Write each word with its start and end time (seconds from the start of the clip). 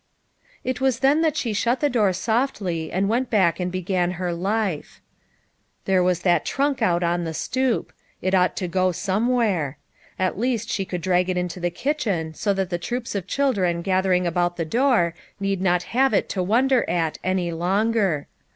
It 0.63 0.81
was 0.81 1.01
then 1.01 1.21
that 1.21 1.37
she 1.37 1.53
shut 1.53 1.79
the 1.79 1.87
door 1.87 2.11
softly 2.11 2.91
and 2.91 3.07
went 3.07 3.29
back 3.29 3.59
and 3.59 3.71
began 3.71 4.13
her 4.17 4.33
life. 4.33 4.99
There 5.85 6.01
was 6.01 6.21
that 6.21 6.43
trunk 6.43 6.81
out 6.81 7.03
on 7.03 7.23
the 7.23 7.35
stoop. 7.35 7.93
It 8.19 8.31
BEGLSTNTffG 8.33 8.33
HEK 8.33 8.33
LIFE. 8.33 8.33
33 8.39 8.39
ought 8.41 8.55
to 8.55 8.67
go 8.67 8.91
somewhere. 8.91 9.77
At 10.17 10.39
least 10.39 10.69
she 10.71 10.85
could 10.85 11.01
drag 11.01 11.29
it 11.29 11.37
into 11.37 11.59
the 11.59 11.69
kitchen 11.69 12.33
so 12.33 12.51
that 12.51 12.71
the 12.71 12.79
troops 12.79 13.13
of 13.13 13.27
children 13.27 13.83
gathering 13.83 14.25
about 14.25 14.57
the 14.57 14.65
door 14.65 15.13
need 15.39 15.61
not 15.61 15.83
have 15.93 16.15
it 16.15 16.27
to 16.29 16.41
wonder 16.41 16.83
at 16.89 17.19
any 17.23 17.51
longer. 17.51 18.25